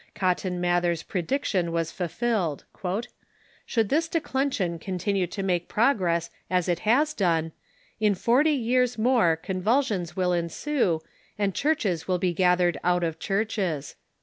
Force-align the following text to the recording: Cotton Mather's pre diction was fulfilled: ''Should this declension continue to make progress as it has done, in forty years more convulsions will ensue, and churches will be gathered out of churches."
Cotton 0.15 0.59
Mather's 0.59 1.03
pre 1.03 1.21
diction 1.21 1.71
was 1.71 1.91
fulfilled: 1.91 2.63
''Should 3.67 3.89
this 3.89 4.07
declension 4.07 4.79
continue 4.79 5.27
to 5.27 5.43
make 5.43 5.67
progress 5.69 6.31
as 6.49 6.67
it 6.67 6.79
has 6.89 7.13
done, 7.13 7.51
in 7.99 8.15
forty 8.15 8.49
years 8.53 8.97
more 8.97 9.35
convulsions 9.35 10.15
will 10.15 10.33
ensue, 10.33 11.03
and 11.37 11.53
churches 11.53 12.07
will 12.07 12.17
be 12.17 12.33
gathered 12.33 12.79
out 12.83 13.03
of 13.03 13.19
churches." 13.19 13.95